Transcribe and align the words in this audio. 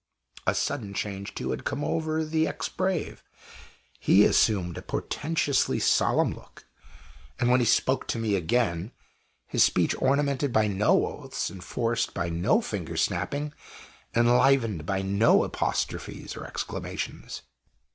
A 0.47 0.55
sudden 0.55 0.95
change, 0.95 1.35
too, 1.35 1.51
had 1.51 1.63
come 1.63 1.83
over 1.83 2.25
the 2.25 2.47
"ex 2.47 2.67
brave." 2.69 3.21
He 3.99 4.25
assumed 4.25 4.75
a 4.75 4.81
portentously 4.81 5.77
solemn 5.79 6.33
look; 6.33 6.65
and 7.39 7.51
when 7.51 7.59
he 7.59 7.67
spoke 7.67 8.07
to 8.07 8.17
me 8.17 8.33
again, 8.33 8.93
his 9.45 9.63
speech 9.63 9.93
was 9.93 10.01
ornamented 10.01 10.51
by 10.51 10.65
no 10.65 11.05
oaths, 11.05 11.51
enforced 11.51 12.15
by 12.15 12.29
no 12.29 12.61
finger 12.61 12.97
snapping, 12.97 13.53
enlivened 14.15 14.87
by 14.87 15.03
no 15.03 15.43
apostrophes 15.43 16.35
or 16.35 16.45
exclamations. 16.47 17.43